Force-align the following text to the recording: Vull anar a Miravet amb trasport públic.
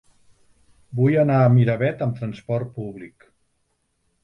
Vull 0.99 1.17
anar 1.25 1.35
a 1.41 1.51
Miravet 1.57 2.03
amb 2.07 2.19
trasport 2.23 2.75
públic. 2.81 3.31